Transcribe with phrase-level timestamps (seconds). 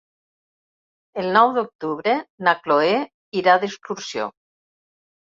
[1.23, 2.15] El nou d'octubre
[2.47, 2.95] na Cloè
[3.41, 4.27] irà d'excursió.